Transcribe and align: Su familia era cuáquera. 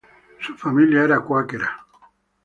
Su 0.39 0.55
familia 0.57 1.03
era 1.03 1.19
cuáquera. 1.19 1.85